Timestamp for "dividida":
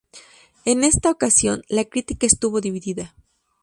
2.59-3.13